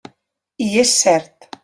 I 0.69 0.69
és 0.85 0.95
cert. 1.03 1.47